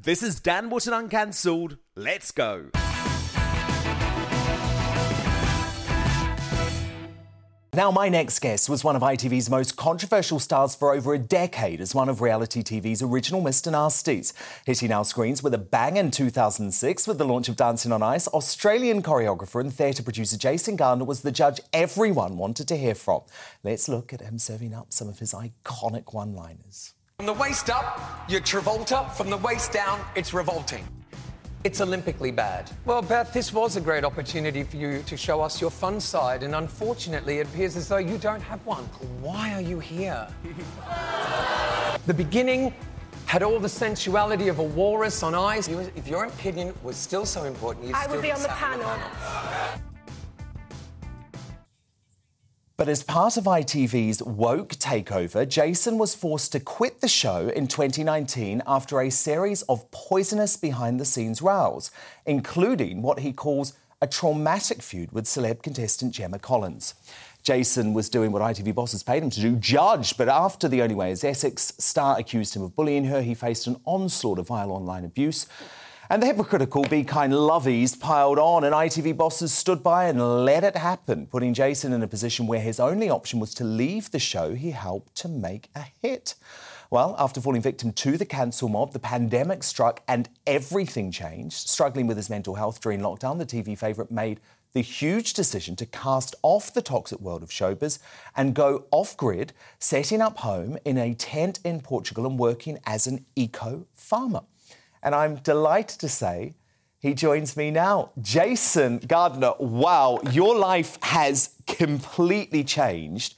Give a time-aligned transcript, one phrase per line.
[0.00, 1.76] This is Dan Wootton Uncancelled.
[1.96, 2.70] Let's go.
[7.74, 11.80] Now, my next guest was one of ITV's most controversial stars for over a decade
[11.80, 13.72] as one of reality TV's original Mr.
[13.72, 14.32] Nasties.
[14.64, 18.28] Hitting our screens with a bang in 2006 with the launch of Dancing on Ice,
[18.28, 23.22] Australian choreographer and theatre producer Jason Gardiner was the judge everyone wanted to hear from.
[23.64, 26.94] Let's look at him serving up some of his iconic one liners.
[27.20, 29.12] From the waist up, you're Travolta.
[29.14, 30.86] From the waist down, it's revolting.
[31.64, 32.70] It's Olympically bad.
[32.84, 36.44] Well, Beth, this was a great opportunity for you to show us your fun side,
[36.44, 38.84] and unfortunately, it appears as though you don't have one.
[39.20, 40.28] Why are you here?
[42.06, 42.72] the beginning
[43.26, 45.66] had all the sensuality of a walrus on ice.
[45.66, 48.58] If your opinion was still so important, you'd I still would be on the sat
[48.58, 49.80] panel.
[52.78, 57.66] But as part of ITV's woke takeover, Jason was forced to quit the show in
[57.66, 61.90] 2019 after a series of poisonous behind the scenes rows,
[62.24, 66.94] including what he calls a traumatic feud with celeb contestant Gemma Collins.
[67.42, 70.94] Jason was doing what ITV bosses paid him to do, judge, but after The Only
[70.94, 74.70] Way is Essex star accused him of bullying her, he faced an onslaught of vile
[74.70, 75.48] online abuse.
[76.10, 80.64] And the hypocritical Be Kind lovies piled on, and ITV bosses stood by and let
[80.64, 84.18] it happen, putting Jason in a position where his only option was to leave the
[84.18, 86.34] show he helped to make a hit.
[86.90, 91.68] Well, after falling victim to the cancel mob, the pandemic struck and everything changed.
[91.68, 94.40] Struggling with his mental health during lockdown, the TV favourite made
[94.72, 97.98] the huge decision to cast off the toxic world of showbiz
[98.34, 103.06] and go off grid, setting up home in a tent in Portugal and working as
[103.06, 104.40] an eco farmer.
[105.02, 106.54] And I'm delighted to say
[106.98, 108.10] he joins me now.
[108.20, 113.36] Jason Gardiner, wow, your life has completely changed.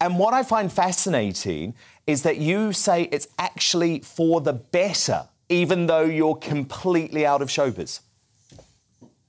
[0.00, 1.74] And what I find fascinating
[2.06, 7.48] is that you say it's actually for the better, even though you're completely out of
[7.48, 8.00] showbiz.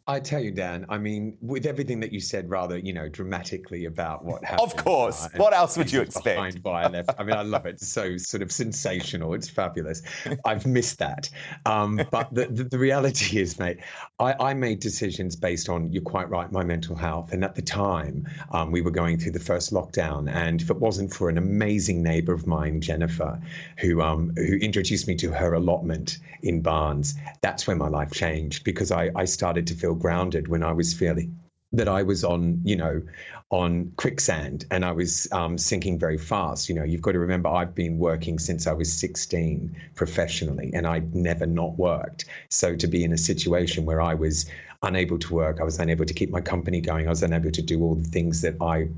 [0.09, 0.85] I tell you, Dan.
[0.87, 4.71] I mean, with everything that you said, rather, you know, dramatically about what happened.
[4.71, 5.27] Of course.
[5.35, 6.59] what else would you behind expect?
[6.59, 7.05] Violet.
[7.19, 7.75] I mean, I love it.
[7.75, 9.33] It's so sort of sensational.
[9.33, 10.01] It's fabulous.
[10.45, 11.29] I've missed that.
[11.65, 13.79] Um, but the, the, the reality is, mate,
[14.17, 17.33] I, I made decisions based on, you're quite right, my mental health.
[17.33, 20.31] And at the time, um, we were going through the first lockdown.
[20.31, 23.41] And if it wasn't for an amazing neighbor of mine, Jennifer,
[23.79, 28.63] who, um, who introduced me to her allotment in Barnes, that's when my life changed
[28.63, 31.39] because I, I started to feel grounded when I was feeling
[31.73, 33.01] that I was on, you know,
[33.49, 36.69] on quicksand and I was um, sinking very fast.
[36.69, 40.87] You know, you've got to remember I've been working since I was 16 professionally and
[40.87, 42.25] I'd never not worked.
[42.49, 44.49] So to be in a situation where I was
[44.81, 47.61] unable to work, I was unable to keep my company going, I was unable to
[47.61, 48.89] do all the things that I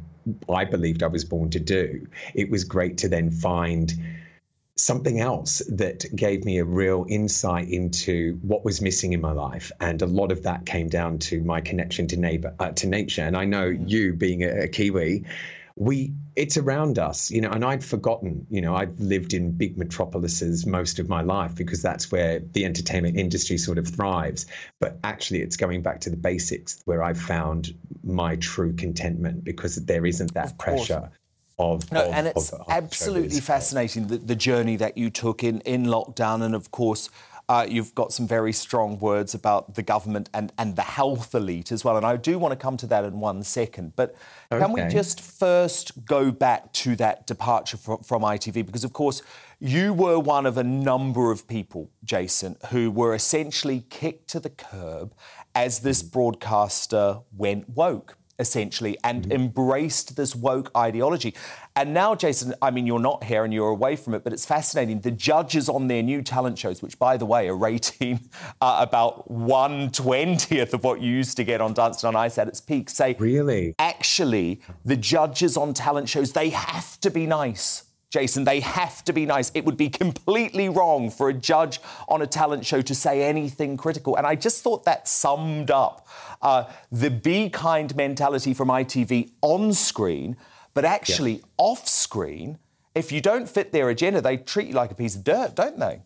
[0.50, 2.06] I believed I was born to do.
[2.36, 3.94] It was great to then find
[4.80, 9.72] something else that gave me a real insight into what was missing in my life.
[9.80, 13.24] And a lot of that came down to my connection to neighbor uh, to nature.
[13.24, 15.26] And i know you being a, a kiwi
[15.76, 19.78] we it's around us you know and i'd forgotten you know i've lived in big
[19.78, 24.46] metropolises most of my life because that's where the entertainment industry sort of thrives.
[24.80, 27.74] But actually it's going back to the basics where i've found
[28.04, 31.10] my true contentment because there isn't that pressure
[31.60, 35.62] of, No, of- and it's of- absolutely fascinating the, the journey that you took in,
[35.62, 36.42] in lockdown.
[36.42, 37.10] And of course,
[37.50, 41.72] uh, you've got some very strong words about the government and, and the health elite
[41.72, 41.98] as well.
[41.98, 43.94] And I do want to come to that in one second.
[43.96, 44.16] But
[44.52, 48.68] can we just first go back to that departure from, from ITV?
[48.68, 49.24] Because, of course,
[49.60, 54.52] you were one of a number of people, Jason, who were essentially kicked to the
[54.52, 55.16] curb
[55.56, 61.36] as this broadcaster went woke essentially, and embraced this woke ideology.
[61.76, 64.46] And now, Jason, I mean, you're not here and you're away from it, but it's
[64.46, 65.02] fascinating.
[65.02, 68.30] The judges on their new talent shows, which, by the way, are rating
[68.62, 72.62] uh, about 120th of what you used to get on Dancing on Ice at its
[72.62, 73.76] peak, say, Really?
[73.80, 77.84] actually, the judges on talent shows, they have to be nice.
[78.10, 79.52] Jason, they have to be nice.
[79.54, 83.78] It would be completely wrong for a judge on a talent show to say anything
[83.78, 84.16] critical.
[84.16, 86.08] And I just thought that summed up
[86.42, 90.38] uh, the be kind mentality from ITV on screen,
[90.74, 92.58] but actually off screen.
[92.96, 95.78] If you don't fit their agenda, they treat you like a piece of dirt, don't
[95.78, 96.02] they?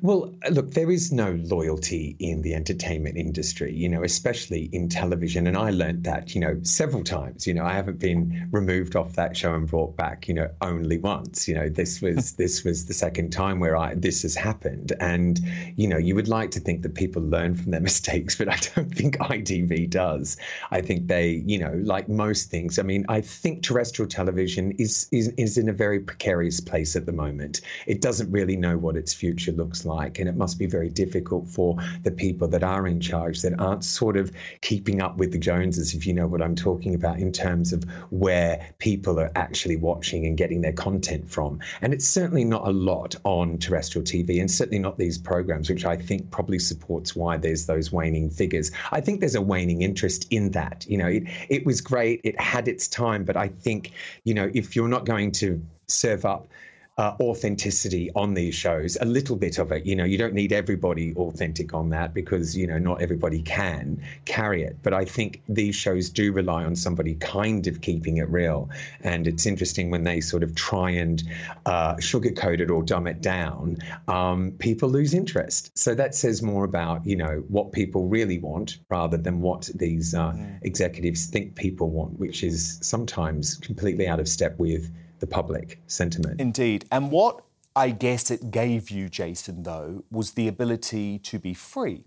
[0.00, 5.46] Well, look, there is no loyalty in the entertainment industry, you know, especially in television.
[5.46, 7.46] And I learned that, you know, several times.
[7.46, 10.98] You know, I haven't been removed off that show and brought back, you know, only
[10.98, 11.46] once.
[11.46, 12.14] You know, this hmm.
[12.14, 14.92] was this was the second time where I this has happened.
[15.00, 15.38] And,
[15.76, 18.58] you know, you would like to think that people learn from their mistakes, but I
[18.74, 20.36] don't think ITV does.
[20.70, 25.08] I think they, you know, like most things, I mean, I think terrestrial television is
[25.12, 27.60] is, is in a very precarious place at the moment.
[27.86, 30.18] It doesn't really know what its future looks like.
[30.18, 33.84] And it must be very difficult for the people that are in charge that aren't
[33.84, 37.32] sort of keeping up with the Joneses, if you know what I'm talking about, in
[37.32, 41.60] terms of where people are actually watching and getting their content from.
[41.80, 45.84] And it's certainly not a lot on terrestrial TV, and certainly not these programs, which
[45.84, 48.72] I think probably supports why there's those waning figures.
[48.90, 50.86] I think there's a waning interest in that.
[50.88, 53.92] You know, it, it was great, it had its time, but I think,
[54.24, 56.48] you know, if you're not going to serve up
[56.98, 59.86] uh, authenticity on these shows, a little bit of it.
[59.86, 64.02] You know, you don't need everybody authentic on that because, you know, not everybody can
[64.26, 64.76] carry it.
[64.82, 68.68] But I think these shows do rely on somebody kind of keeping it real.
[69.00, 71.22] And it's interesting when they sort of try and
[71.64, 75.76] uh, sugarcoat it or dumb it down, um, people lose interest.
[75.78, 80.14] So that says more about, you know, what people really want rather than what these
[80.14, 80.58] uh, mm.
[80.60, 84.92] executives think people want, which is sometimes completely out of step with
[85.22, 86.40] the public sentiment.
[86.40, 86.84] Indeed.
[86.90, 87.44] And what
[87.76, 92.04] I guess it gave you, Jason, though, was the ability to be free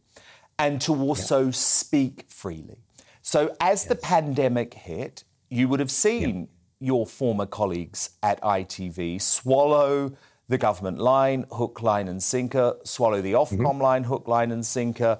[0.60, 1.52] and to also yeah.
[1.52, 2.78] speak freely.
[3.22, 3.86] So as yes.
[3.86, 6.88] the pandemic hit, you would have seen yeah.
[6.88, 10.12] your former colleagues at ITV swallow
[10.50, 13.82] the government line, hook, line, and sinker, swallow the Ofcom mm-hmm.
[13.82, 15.18] line, hook, line, and sinker,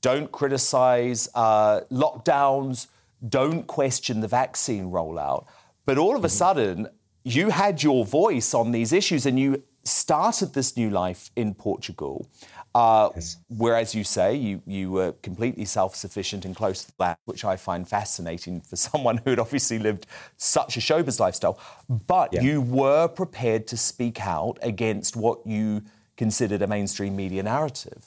[0.00, 2.88] don't criticise uh, lockdowns,
[3.28, 5.46] don't question the vaccine rollout.
[5.84, 6.36] But all of a mm-hmm.
[6.36, 6.88] sudden,
[7.26, 12.24] you had your voice on these issues and you started this new life in Portugal.
[12.72, 13.38] Uh, yes.
[13.48, 17.56] Whereas you say you, you were completely self sufficient and close to that, which I
[17.56, 20.06] find fascinating for someone who had obviously lived
[20.36, 21.58] such a showbiz lifestyle.
[21.88, 22.42] But yeah.
[22.42, 25.82] you were prepared to speak out against what you
[26.16, 28.06] considered a mainstream media narrative.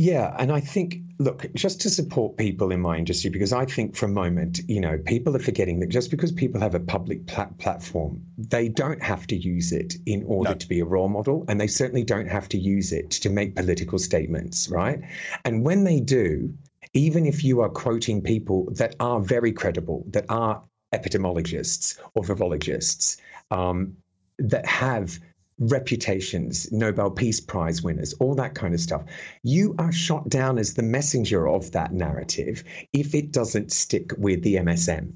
[0.00, 3.96] Yeah, and I think, look, just to support people in my industry, because I think
[3.96, 7.26] for a moment, you know, people are forgetting that just because people have a public
[7.26, 10.56] plat- platform, they don't have to use it in order no.
[10.56, 13.56] to be a role model, and they certainly don't have to use it to make
[13.56, 15.00] political statements, right?
[15.44, 16.54] And when they do,
[16.94, 20.62] even if you are quoting people that are very credible, that are
[20.94, 23.16] epidemiologists or virologists,
[23.50, 23.96] um,
[24.38, 25.18] that have
[25.58, 29.04] reputations, Nobel Peace Prize winners, all that kind of stuff.
[29.42, 34.42] You are shot down as the messenger of that narrative if it doesn't stick with
[34.42, 35.12] the MSM.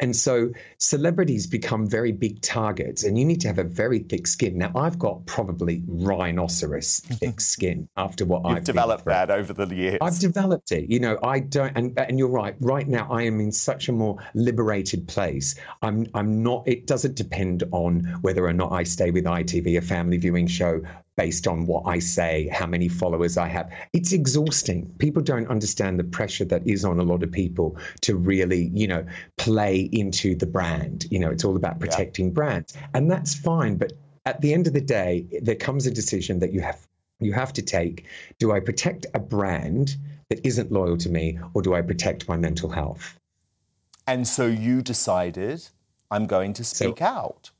[0.00, 4.26] And so celebrities become very big targets, and you need to have a very thick
[4.26, 4.58] skin.
[4.58, 9.74] Now, I've got probably rhinoceros thick skin after what You've I've developed that over the
[9.74, 9.98] years.
[10.00, 10.90] I've developed it.
[10.90, 12.54] You know, I don't, and, and you're right.
[12.60, 15.54] Right now, I am in such a more liberated place.
[15.82, 16.64] I'm, I'm not.
[16.66, 20.82] It doesn't depend on whether or not I stay with ITV, a family viewing show,
[21.18, 23.70] based on what I say, how many followers I have.
[23.92, 24.86] It's exhausting.
[24.98, 28.86] People don't understand the pressure that is on a lot of people to really, you
[28.86, 29.04] know,
[29.36, 31.06] play into the brand.
[31.10, 32.32] You know, it's all about protecting yeah.
[32.32, 32.78] brands.
[32.94, 33.76] And that's fine.
[33.76, 33.94] But
[34.26, 36.86] at the end of the day, there comes a decision that you have
[37.20, 38.04] you have to take.
[38.38, 39.96] Do I protect a brand
[40.28, 43.18] that isn't loyal to me, or do I protect my mental health?
[44.06, 45.68] And so you decided
[46.12, 47.50] I'm going to speak so, out.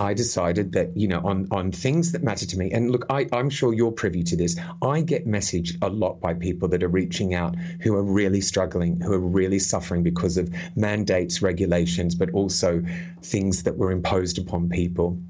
[0.00, 3.26] I decided that, you know, on, on things that matter to me, and look, I,
[3.32, 4.58] I'm sure you're privy to this.
[4.80, 8.98] I get messaged a lot by people that are reaching out who are really struggling,
[8.98, 12.82] who are really suffering because of mandates, regulations, but also
[13.22, 15.20] things that were imposed upon people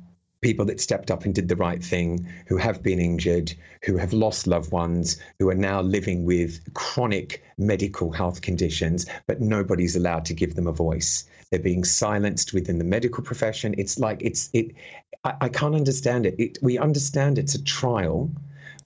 [0.41, 3.53] people that stepped up and did the right thing, who have been injured,
[3.85, 9.41] who have lost loved ones, who are now living with chronic medical health conditions, but
[9.41, 11.29] nobody's allowed to give them a voice.
[11.51, 13.75] They're being silenced within the medical profession.
[13.79, 14.75] It's like it's it.
[15.25, 16.37] I, I can't understand it.
[16.39, 16.59] it.
[16.63, 18.31] We understand it's a trial,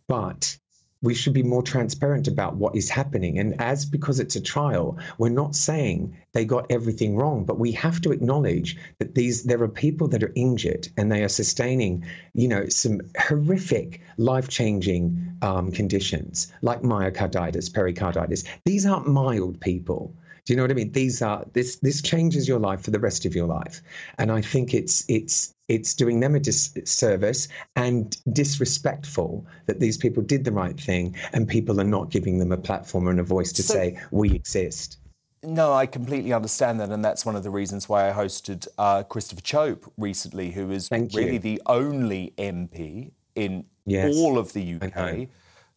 [0.09, 0.59] but
[1.03, 3.39] we should be more transparent about what is happening.
[3.39, 7.73] And as because it's a trial, we're not saying they got everything wrong, but we
[7.73, 12.07] have to acknowledge that these there are people that are injured and they are sustaining,
[12.33, 18.45] you know, some horrific, life-changing um, conditions like myocarditis, pericarditis.
[18.65, 20.17] These aren't mild people.
[20.45, 20.93] Do you know what I mean?
[20.93, 23.83] These are this this changes your life for the rest of your life,
[24.19, 30.23] and I think it's it's it's doing them a disservice and disrespectful that these people
[30.23, 33.53] did the right thing and people are not giving them a platform and a voice
[33.53, 34.99] to so, say we exist.
[35.43, 39.03] No, I completely understand that, and that's one of the reasons why I hosted uh,
[39.03, 45.29] Christopher Chope recently, who is really the only MP in yes, all of the UK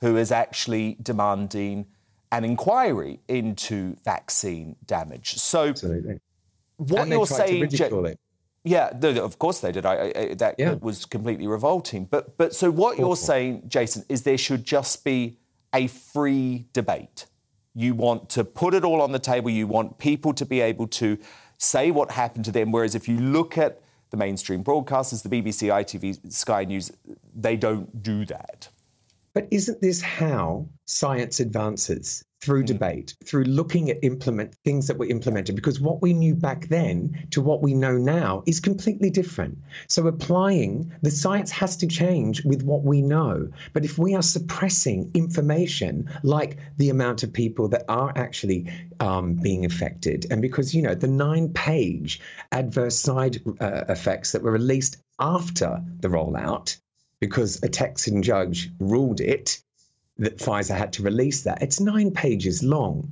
[0.01, 1.87] who is actually demanding
[2.31, 5.35] an inquiry into vaccine damage.
[5.35, 6.19] So, Absolutely.
[6.77, 7.69] what and you're saying,
[8.63, 9.85] yeah, of course they did.
[9.85, 10.73] I, I, that yeah.
[10.73, 12.05] was completely revolting.
[12.05, 13.05] But, but so what Awful.
[13.05, 15.37] you're saying, Jason, is there should just be
[15.73, 17.27] a free debate.
[17.73, 19.49] You want to put it all on the table.
[19.49, 21.17] You want people to be able to
[21.57, 22.71] say what happened to them.
[22.71, 23.79] Whereas if you look at
[24.09, 26.91] the mainstream broadcasters, the BBC, ITV, Sky News,
[27.35, 28.69] they don't do that.
[29.37, 32.25] But isn't this how science advances?
[32.39, 32.67] through mm.
[32.67, 37.27] debate, through looking at implement things that were implemented, because what we knew back then
[37.31, 39.57] to what we know now is completely different.
[39.87, 43.49] So applying the science has to change with what we know.
[43.73, 49.35] But if we are suppressing information like the amount of people that are actually um,
[49.35, 54.97] being affected, and because you know the nine-page adverse side uh, effects that were released
[55.19, 56.77] after the rollout,
[57.19, 59.61] because a Texan judge ruled it
[60.17, 61.61] that Pfizer had to release that.
[61.61, 63.11] It's nine pages long.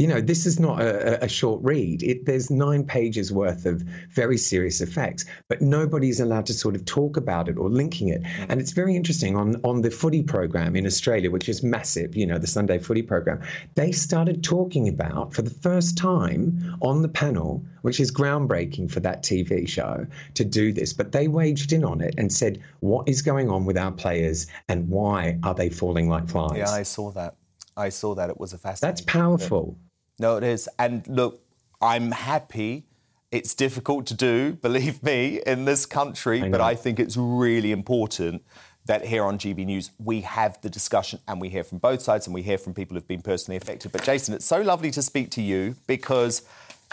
[0.00, 2.02] You know, this is not a, a short read.
[2.02, 6.86] It, there's nine pages worth of very serious effects, but nobody's allowed to sort of
[6.86, 8.22] talk about it or linking it.
[8.22, 8.46] Mm.
[8.48, 12.26] And it's very interesting on, on the footy program in Australia, which is massive, you
[12.26, 13.42] know, the Sunday footy program.
[13.74, 19.00] They started talking about, for the first time on the panel, which is groundbreaking for
[19.00, 23.06] that TV show to do this, but they waged in on it and said, what
[23.06, 26.56] is going on with our players and why are they falling like flies?
[26.56, 27.36] Yeah, I saw that.
[27.76, 28.30] I saw that.
[28.30, 28.94] It was a fascinating.
[28.94, 29.76] That's powerful.
[30.20, 30.68] No, it is.
[30.78, 31.42] And look,
[31.80, 32.84] I'm happy.
[33.32, 37.72] It's difficult to do, believe me, in this country, I but I think it's really
[37.72, 38.42] important
[38.84, 42.26] that here on GB News we have the discussion and we hear from both sides
[42.26, 43.92] and we hear from people who've been personally affected.
[43.92, 46.42] But Jason, it's so lovely to speak to you because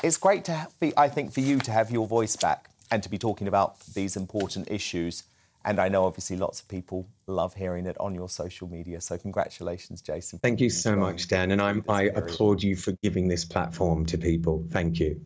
[0.04, 3.10] it's great to have, I think, for you to have your voice back and to
[3.10, 5.24] be talking about these important issues.
[5.68, 9.02] And I know obviously lots of people love hearing it on your social media.
[9.02, 10.40] So congratulations, Jason.
[10.40, 11.52] Thank you so much, Dan.
[11.52, 14.66] And I'm, I applaud you for giving this platform to people.
[14.72, 15.20] Thank you.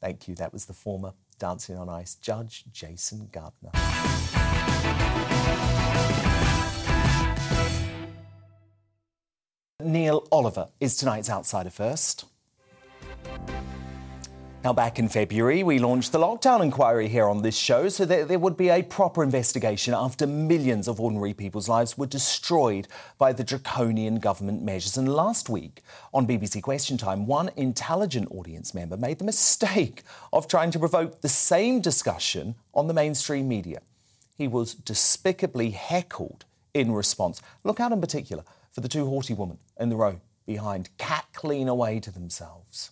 [0.00, 0.36] Thank you.
[0.36, 3.72] That was the former Dancing on Ice judge, Jason Gardiner.
[9.80, 12.24] Neil Oliver is tonight's Outsider First.
[14.68, 18.28] Now, back in February, we launched the lockdown inquiry here on this show so that
[18.28, 23.32] there would be a proper investigation after millions of ordinary people's lives were destroyed by
[23.32, 24.98] the draconian government measures.
[24.98, 25.80] And last week,
[26.12, 30.02] on BBC Question Time, one intelligent audience member made the mistake
[30.34, 33.80] of trying to provoke the same discussion on the mainstream media.
[34.36, 36.44] He was despicably heckled
[36.74, 37.40] in response.
[37.64, 42.00] Look out in particular for the two haughty women in the row behind, cackling away
[42.00, 42.90] to themselves.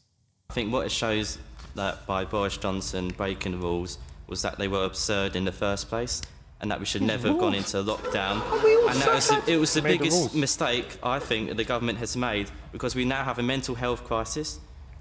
[0.51, 1.39] I think what it shows
[1.75, 5.89] that by Boris Johnson breaking the rules was that they were absurd in the first
[5.89, 6.23] place
[6.61, 8.41] and that we should never have gone into lockdown.
[8.89, 11.99] And that was the, it was the biggest the mistake I think that the government
[11.99, 14.59] has made because we now have a mental health crisis.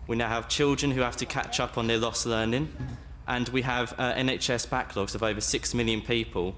[0.08, 2.72] We now have children who have to catch up on their lost learning.
[3.28, 6.54] And we have uh, NHS backlogs of over 6 million people.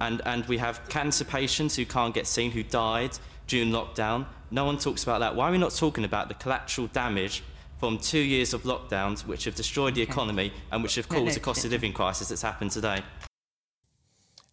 [0.00, 4.26] And, and we have cancer patients who can't get seen, who died during lockdown.
[4.50, 5.34] No one talks about that.
[5.34, 7.42] Why are we not talking about the collateral damage
[7.84, 11.40] from two years of lockdowns, which have destroyed the economy and which have caused the
[11.40, 13.02] cost of living crisis that's happened today.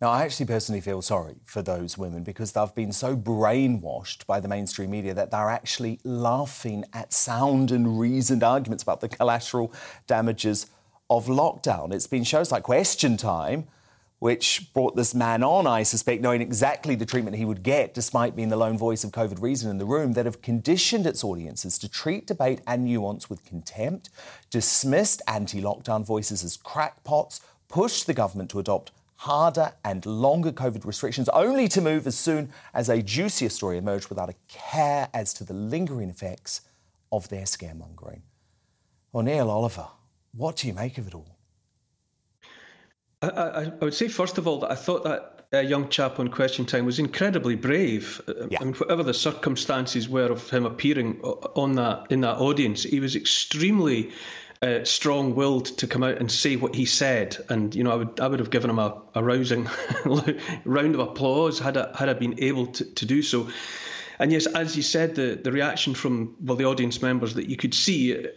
[0.02, 4.42] Now, I actually personally feel sorry for those women because they've been so brainwashed by
[4.42, 9.74] the mainstream media that they're actually laughing at sound and reasoned arguments about the collateral
[10.08, 10.68] damages
[11.10, 11.94] of lockdown.
[11.94, 13.66] It's been shows like Question Time
[14.22, 18.36] which brought this man on, I suspect, knowing exactly the treatment he would get, despite
[18.36, 21.80] being the lone voice of COVID reason in the room, that have conditioned its audiences
[21.80, 24.12] to treat debate and nuance with contempt,
[24.52, 30.86] dismissed anti lockdown voices as crackpots, pushed the government to adopt harder and longer COVID
[30.86, 35.34] restrictions, only to move as soon as a juicier story emerged without a care as
[35.34, 36.62] to the lingering effects
[37.12, 38.22] of their scaremongering.
[39.12, 39.88] Well, Neil Oliver,
[40.32, 41.41] what do you make of it all?
[43.22, 46.20] I, I, I, would say, first of all, that I thought that uh, young chap
[46.20, 48.22] on Question Time was incredibly brave.
[48.28, 48.60] Uh, yeah.
[48.62, 53.00] I mean, whatever the circumstances were of him appearing on that in that audience, he
[53.00, 54.12] was extremely
[54.62, 57.38] uh, strong-willed to come out and say what he said.
[57.50, 59.70] And you know, I would I would have given him a, a rousing
[60.66, 63.50] round of applause had I, had I been able to, to do so.
[64.20, 67.58] And yes, as you said, the, the reaction from well the audience members that you
[67.58, 68.28] could see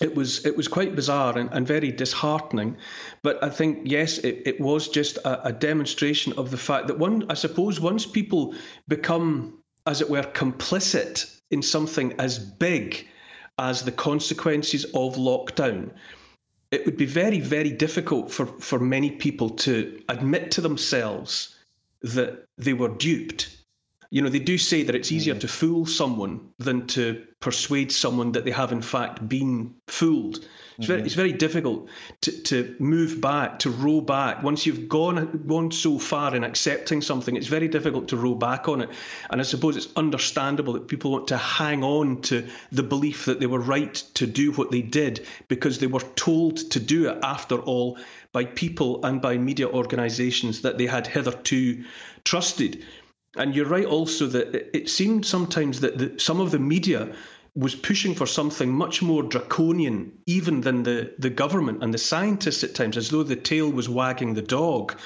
[0.00, 2.76] it was it was quite bizarre and, and very disheartening.
[3.22, 6.98] But I think yes, it, it was just a, a demonstration of the fact that
[6.98, 8.54] one, I suppose, once people
[8.88, 13.06] become, as it were, complicit in something as big
[13.58, 15.90] as the consequences of lockdown,
[16.70, 21.56] it would be very, very difficult for, for many people to admit to themselves
[22.02, 23.59] that they were duped
[24.10, 25.40] you know, they do say that it's easier mm.
[25.40, 30.44] to fool someone than to persuade someone that they have in fact been fooled.
[30.76, 31.06] It's very, mm-hmm.
[31.06, 31.88] it's very difficult
[32.22, 34.42] to, to move back, to row back.
[34.42, 38.66] Once you've gone gone so far in accepting something, it's very difficult to row back
[38.66, 38.90] on it.
[39.28, 43.40] And I suppose it's understandable that people want to hang on to the belief that
[43.40, 47.18] they were right to do what they did because they were told to do it
[47.22, 47.98] after all
[48.32, 51.84] by people and by media organisations that they had hitherto
[52.24, 52.84] trusted.
[53.36, 57.14] And you're right also that it seemed sometimes that the, some of the media
[57.54, 62.64] was pushing for something much more draconian, even than the, the government and the scientists
[62.64, 64.96] at times, as though the tail was wagging the dog.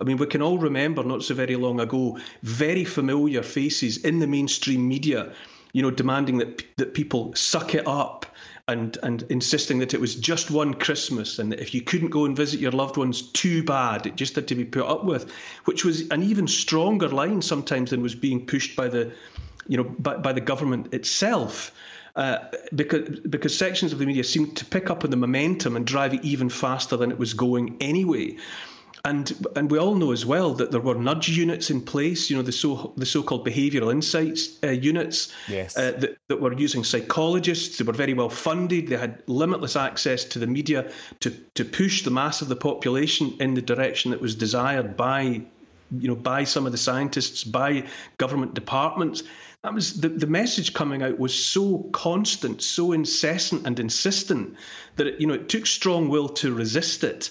[0.00, 4.18] I mean, we can all remember not so very long ago very familiar faces in
[4.18, 5.32] the mainstream media,
[5.72, 8.26] you know, demanding that that people suck it up
[8.68, 12.24] and and insisting that it was just one Christmas and that if you couldn't go
[12.24, 14.06] and visit your loved ones, too bad.
[14.06, 15.30] It just had to be put up with,
[15.66, 19.12] which was an even stronger line sometimes than was being pushed by the,
[19.68, 21.72] you know, by, by the government itself.
[22.16, 22.38] Uh,
[22.74, 26.14] because because sections of the media seemed to pick up on the momentum and drive
[26.14, 28.36] it even faster than it was going anyway.
[29.06, 32.28] And and we all know as well that there were nudge units in place.
[32.28, 35.78] You know the so the so-called behavioural insights uh, units yes.
[35.78, 37.78] uh, that that were using psychologists.
[37.78, 38.88] They were very well funded.
[38.88, 43.36] They had limitless access to the media to to push the mass of the population
[43.38, 45.42] in the direction that was desired by
[45.92, 47.84] you know by some of the scientists, by
[48.18, 49.22] government departments.
[49.62, 54.56] That was the, the message coming out was so constant, so incessant and insistent
[54.96, 57.30] that it, you know it took strong will to resist it.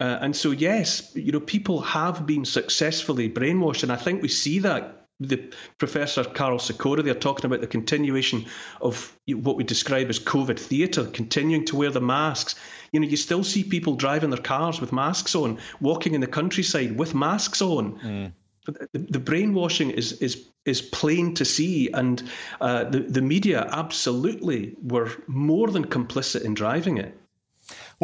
[0.00, 4.28] Uh, and so, yes, you know, people have been successfully brainwashed, and I think we
[4.28, 5.00] see that.
[5.20, 8.46] The Professor Karol Sikora, they're talking about the continuation
[8.80, 12.56] of what we describe as COVID theatre, continuing to wear the masks.
[12.90, 16.26] You know, you still see people driving their cars with masks on, walking in the
[16.26, 18.00] countryside with masks on.
[18.00, 18.32] Mm.
[18.66, 22.20] The, the, brainwashing is is is plain to see, and
[22.60, 27.16] uh, the the media absolutely were more than complicit in driving it.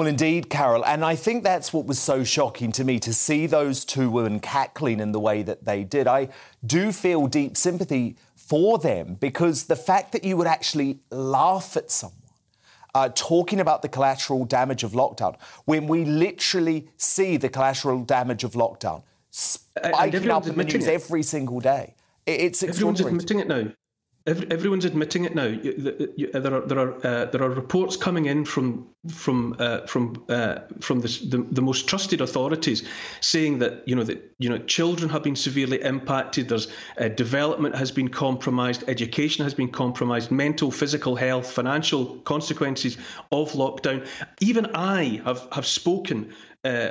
[0.00, 0.83] Well, indeed, Carol.
[0.87, 4.40] And I think that's what was so shocking to me to see those two women
[4.40, 6.09] cackling in the way that they did.
[6.09, 6.30] I
[6.64, 11.90] do feel deep sympathy for them because the fact that you would actually laugh at
[11.90, 12.16] someone
[12.95, 18.42] uh, talking about the collateral damage of lockdown when we literally see the collateral damage
[18.42, 20.95] of lockdown spiking up in the news it.
[20.95, 21.95] every single day.
[22.25, 23.16] It's extraordinary.
[23.16, 23.73] Everyone's admitting it now.
[24.26, 25.46] Every, everyone's admitting it now.
[25.46, 29.87] You, you, there are there are uh, there are reports coming in from from uh,
[29.87, 32.87] from uh, from this, the the most trusted authorities
[33.22, 36.50] saying that you know that you know children have been severely impacted.
[36.50, 42.98] There's uh, development has been compromised, education has been compromised, mental, physical health, financial consequences
[43.33, 44.06] of lockdown.
[44.40, 46.90] Even I have have spoken uh,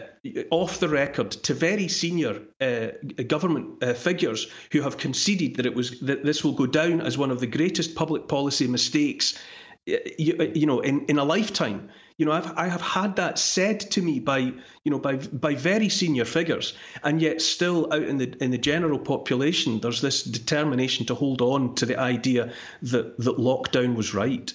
[0.50, 2.88] off the record to very senior uh,
[3.28, 7.18] government uh, figures who have conceded that it was that this will go down as
[7.18, 9.38] one of the greatest public policy mistakes,
[9.86, 11.90] you, uh, you know, in, in a lifetime.
[12.18, 15.54] You know, I've I have had that said to me by you know by by
[15.54, 20.24] very senior figures, and yet still out in the in the general population, there's this
[20.24, 22.52] determination to hold on to the idea
[22.82, 24.52] that that lockdown was right.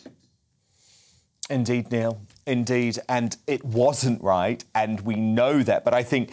[1.51, 2.21] Indeed, Neil.
[2.47, 2.99] Indeed.
[3.09, 4.65] And it wasn't right.
[4.75, 5.85] And we know that.
[5.85, 6.33] But I think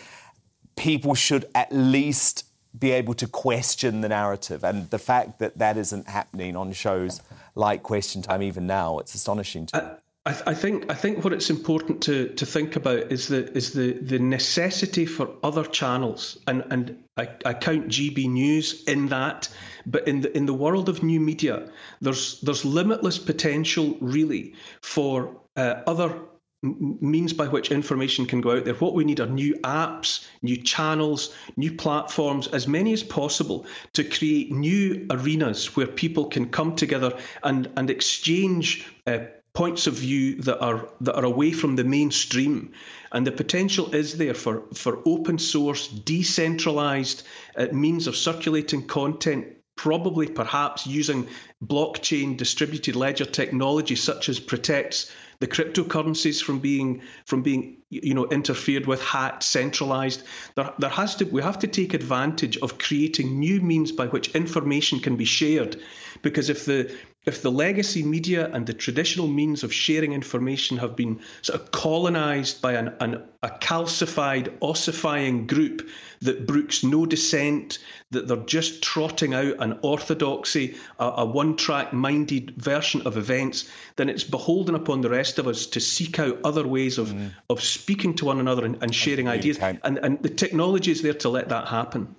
[0.76, 2.46] people should at least
[2.78, 4.64] be able to question the narrative.
[4.64, 7.22] And the fact that that isn't happening on shows
[7.56, 9.96] like Question Time, even now, it's astonishing to uh, me.
[10.26, 13.74] I, I, think I think what it's important to, to think about is the is
[13.74, 19.50] the, the necessity for other channels, and and I, I count GB News in that,
[19.86, 25.42] but in the in the world of new media, there's there's limitless potential really for
[25.56, 26.20] uh, other
[26.64, 28.76] means by which information can go out there.
[28.76, 34.04] What we need are new apps, new channels, new platforms, as many as possible to
[34.04, 39.22] create new arenas where people can come together and, and exchange uh,
[39.54, 42.72] points of view that are that are away from the mainstream.
[43.12, 47.24] And the potential is there for for open source decentralized
[47.56, 51.28] uh, means of circulating content probably perhaps using
[51.66, 58.28] blockchain distributed ledger technology such as protects the cryptocurrencies from being from being you know
[58.28, 60.24] interfered with hacked centralized.
[60.56, 64.36] There, there has to we have to take advantage of creating new means by which
[64.36, 65.82] information can be shared.
[66.22, 70.96] Because if the if the legacy media and the traditional means of sharing information have
[70.96, 75.88] been sort of colonized by an, an, a calcified, ossifying group
[76.22, 77.78] that brooks no dissent,
[78.10, 83.70] that they're just trotting out an orthodoxy, a, a one track minded version of events,
[83.98, 87.30] then it's beholden upon the rest of us to seek out other ways of, mm.
[87.52, 89.60] of speaking to one another and, and sharing ideas.
[89.60, 92.16] And, and the technology is there to let that happen.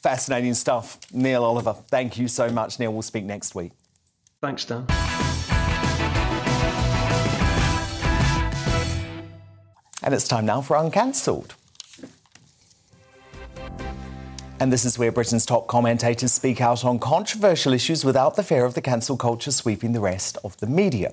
[0.00, 0.98] Fascinating stuff.
[1.12, 2.92] Neil Oliver, thank you so much, Neil.
[2.92, 3.72] We'll speak next week.
[4.44, 4.84] Thanks, Dan.
[10.02, 11.54] And it's time now for Uncancelled.
[14.60, 18.64] And this is where Britain's top commentators speak out on controversial issues without the fear
[18.64, 21.12] of the cancel culture sweeping the rest of the media.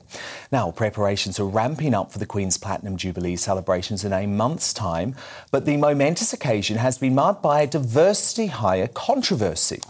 [0.51, 5.15] Now, preparations are ramping up for the Queen's Platinum Jubilee celebrations in a month's time,
[5.49, 9.81] but the momentous occasion has been marred by a diversity hire controversy.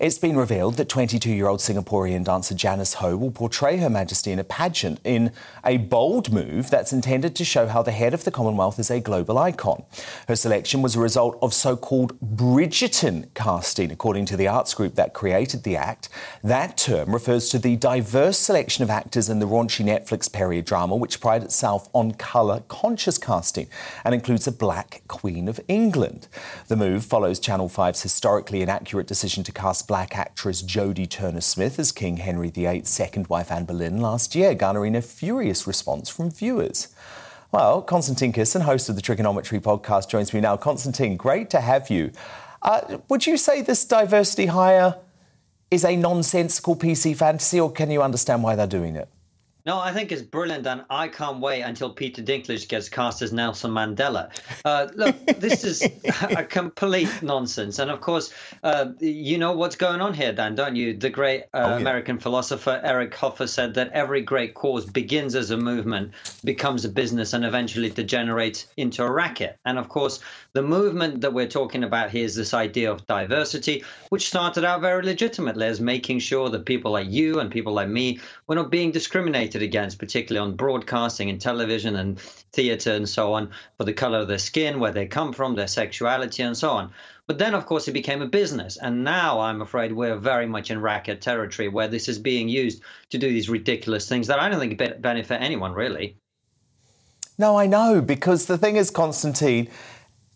[0.00, 4.30] It's been revealed that 22 year old Singaporean dancer Janice Ho will portray Her Majesty
[4.30, 5.32] in a pageant in
[5.64, 9.00] a bold move that's intended to show how the head of the Commonwealth is a
[9.00, 9.82] global icon.
[10.28, 12.99] Her selection was a result of so called Bridgerton
[13.34, 16.08] casting, according to the arts group that created the act.
[16.44, 20.96] That term refers to the diverse selection of actors in the raunchy Netflix period drama,
[20.96, 23.68] which prides itself on colour conscious casting
[24.04, 26.28] and includes a black Queen of England.
[26.68, 31.78] The move follows Channel 5's historically inaccurate decision to cast black actress Jodie Turner Smith
[31.78, 36.30] as King Henry VIII's second wife Anne Boleyn last year, garnering a furious response from
[36.30, 36.88] viewers.
[37.52, 40.56] Well, Konstantin Kisin, host of the Trigonometry podcast, joins me now.
[40.56, 42.12] Konstantin, great to have you.
[42.62, 44.96] Uh, would you say this diversity hire
[45.70, 49.08] is a nonsensical PC fantasy, or can you understand why they're doing it?
[49.66, 53.32] No, I think it's brilliant, and I can't wait until Peter Dinklage gets cast as
[53.32, 54.30] Nelson Mandela.
[54.64, 55.82] Uh, look, this is
[56.36, 60.76] a complete nonsense, and of course, uh, you know what's going on here, Dan, don't
[60.76, 60.96] you?
[60.96, 61.76] The great uh, oh, yeah.
[61.76, 66.88] American philosopher Eric Hoffer said that every great cause begins as a movement, becomes a
[66.88, 69.58] business, and eventually degenerates into a racket.
[69.66, 70.20] And of course,
[70.54, 74.80] the movement that we're talking about here is this idea of diversity, which started out
[74.80, 78.70] very legitimately as making sure that people like you and people like me were not
[78.70, 82.18] being discriminated discriminated against, particularly on broadcasting and television and
[82.52, 85.68] theatre and so on, for the color of their skin, where they come from, their
[85.68, 86.90] sexuality, and so on.
[87.26, 88.76] But then, of course, it became a business.
[88.80, 92.82] And now I'm afraid we're very much in racket territory where this is being used
[93.10, 96.16] to do these ridiculous things that I don't think benefit anyone, really.
[97.38, 99.68] No, I know, because the thing is, Constantine,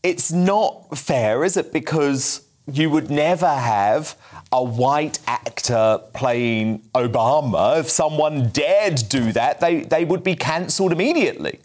[0.03, 1.72] it's not fair, is it?
[1.72, 4.16] Because you would never have
[4.50, 7.81] a white actor playing Obama.
[7.81, 11.61] If someone dared do that, they, they would be cancelled immediately.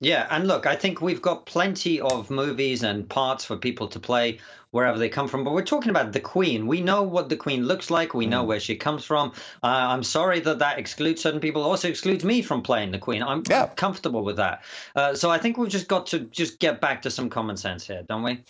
[0.00, 3.98] Yeah, and look, I think we've got plenty of movies and parts for people to
[3.98, 4.38] play
[4.70, 5.44] wherever they come from.
[5.44, 6.66] But we're talking about the Queen.
[6.66, 8.12] We know what the Queen looks like.
[8.12, 8.48] We know mm.
[8.48, 9.32] where she comes from.
[9.62, 11.62] Uh, I'm sorry that that excludes certain people.
[11.62, 13.22] Also excludes me from playing the Queen.
[13.22, 13.68] I'm, yeah.
[13.76, 14.64] comfortable with that.
[14.96, 17.86] Uh, so I think we've just got to just get back to some common sense
[17.86, 18.42] here, don't we?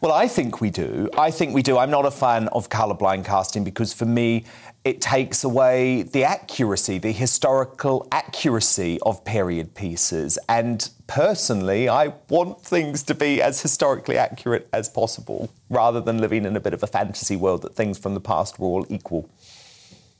[0.00, 1.08] Well, I think we do.
[1.16, 1.78] I think we do.
[1.78, 4.44] I'm not a fan of colourblind casting because for me,
[4.84, 10.38] it takes away the accuracy, the historical accuracy of period pieces.
[10.48, 16.44] And personally, I want things to be as historically accurate as possible rather than living
[16.44, 19.28] in a bit of a fantasy world that things from the past were all equal.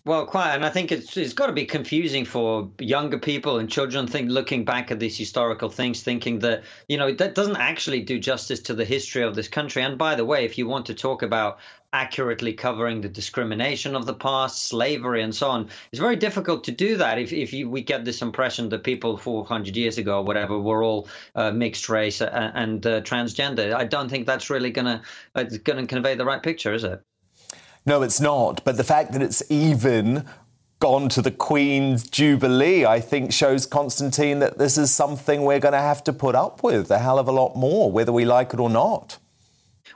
[0.07, 3.69] Well, quite, and I think it's it's got to be confusing for younger people and
[3.69, 4.07] children.
[4.07, 8.19] Think looking back at these historical things, thinking that you know that doesn't actually do
[8.21, 9.83] justice to the history of this country.
[9.83, 11.59] And by the way, if you want to talk about
[11.92, 16.71] accurately covering the discrimination of the past, slavery, and so on, it's very difficult to
[16.73, 20.23] do that if if you, we get this impression that people 400 years ago, or
[20.25, 23.75] whatever, were all uh, mixed race and, and uh, transgender.
[23.75, 25.03] I don't think that's really gonna
[25.35, 27.03] uh, gonna convey the right picture, is it?
[27.87, 28.64] No, it's not.
[28.64, 30.27] But the fact that it's even
[30.81, 35.72] gone to the Queen's Jubilee, I think shows Constantine that this is something we're going
[35.72, 38.53] to have to put up with a hell of a lot more, whether we like
[38.53, 39.18] it or not.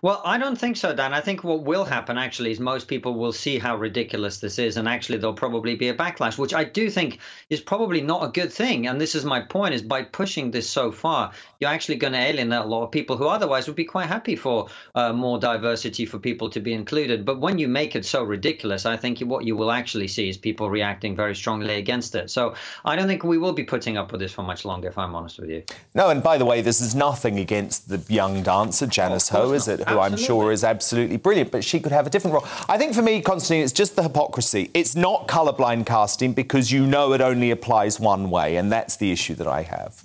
[0.02, 1.12] Well, I don't think so, Dan.
[1.12, 4.78] I think what will happen actually is most people will see how ridiculous this is,
[4.78, 7.18] and actually there'll probably be a backlash, which I do think
[7.50, 8.86] is probably not a good thing.
[8.86, 12.18] And this is my point: is by pushing this so far, you're actually going to
[12.18, 16.06] alienate a lot of people who otherwise would be quite happy for uh, more diversity
[16.06, 17.26] for people to be included.
[17.26, 20.38] But when you make it so ridiculous, I think what you will actually see is
[20.38, 22.30] people reacting very strongly against it.
[22.30, 22.54] So
[22.86, 25.14] I don't think we will be putting up with this for much longer, if I'm
[25.14, 25.62] honest with you.
[25.94, 29.52] No, and by the way, this is nothing against the young dancer Janice oh, Ho,
[29.52, 29.89] is it?
[29.94, 30.00] Who.
[30.00, 32.46] I'm sure is absolutely brilliant, but she could have a different role.
[32.68, 34.70] I think for me, Konstantin, it's just the hypocrisy.
[34.74, 39.11] It's not colourblind casting because you know it only applies one way, and that's the
[39.12, 40.05] issue that I have.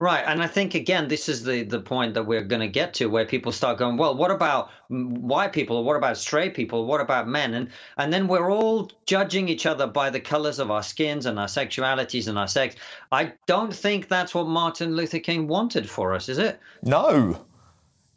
[0.00, 2.94] Right, and I think again, this is the the point that we're going to get
[2.94, 7.02] to, where people start going, well, what about white people, what about straight people, what
[7.02, 10.82] about men, and and then we're all judging each other by the colors of our
[10.82, 12.76] skins and our sexualities and our sex.
[13.12, 16.58] I don't think that's what Martin Luther King wanted for us, is it?
[16.82, 17.44] No.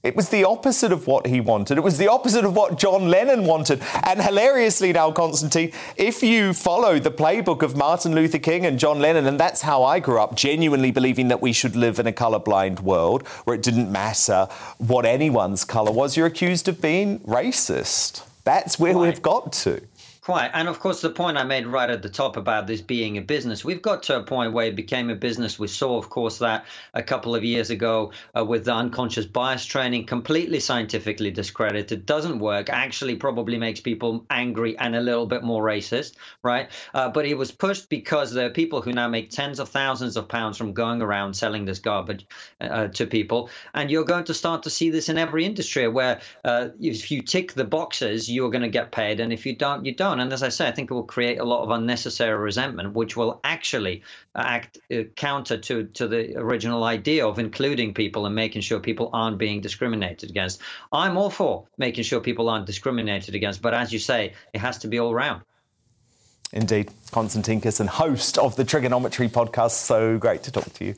[0.04, 1.78] It was the opposite of what he wanted.
[1.78, 3.82] It was the opposite of what John Lennon wanted.
[4.04, 9.00] And hilariously now, Constantine, if you follow the playbook of Martin Luther King and John
[9.00, 12.12] Lennon, and that's how I grew up, genuinely believing that we should live in a
[12.12, 18.26] colorblind world where it didn't matter what anyone's color was, you're accused of being racist.
[18.44, 19.04] That's where right.
[19.04, 19.82] we've got to.
[20.24, 20.52] Quite.
[20.54, 23.22] And of course, the point I made right at the top about this being a
[23.22, 25.60] business, we've got to a point where it became a business.
[25.60, 29.66] We saw, of course, that a couple of years ago uh, with the unconscious bias
[29.66, 35.44] training, completely scientifically discredited, doesn't work, actually probably makes people angry and a little bit
[35.44, 36.70] more racist, right?
[36.94, 40.16] Uh, but it was pushed because there are people who now make tens of thousands
[40.16, 42.26] of pounds from going around selling this garbage
[42.62, 43.50] uh, to people.
[43.74, 47.22] And you're going to start to see this in every industry where uh, if you
[47.22, 49.20] tick the boxes, you're going to get paid.
[49.20, 51.40] And if you don't, you don't And as I say, I think it will create
[51.40, 54.04] a lot of unnecessary resentment, which will actually
[54.36, 59.10] act uh, counter to, to the original idea of including people and making sure people
[59.14, 60.62] aren't being discriminated against.
[60.92, 64.78] I'm all for making sure people aren't discriminated against, but as you say, it has
[64.80, 65.44] to be all round.
[66.54, 66.92] Indeed.
[67.12, 69.72] Konstantin and host of the Trigonometry podcast.
[69.72, 70.96] So great to talk to you.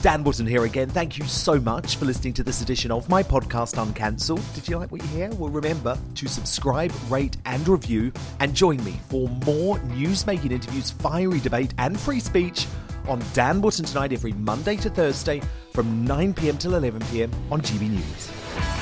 [0.00, 0.88] Dan Wootton here again.
[0.88, 4.40] Thank you so much for listening to this edition of my podcast Uncancelled.
[4.54, 5.28] Did you like what you hear?
[5.30, 11.40] Well, remember to subscribe, rate, and review, and join me for more news-making interviews, fiery
[11.40, 12.68] debate, and free speech
[13.08, 17.60] on Dan Wootton tonight every Monday to Thursday from 9 pm till 11 pm on
[17.60, 18.77] GB News.